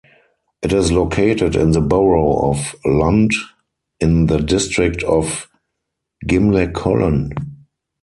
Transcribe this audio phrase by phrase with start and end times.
[0.63, 3.29] It is located in the borough of Lund
[3.99, 5.47] in the district of
[6.25, 7.31] Gimlekollen.